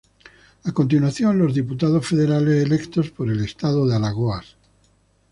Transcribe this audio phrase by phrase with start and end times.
[0.63, 4.55] A continuación los diputados federales electos por el Estado de Alagoas.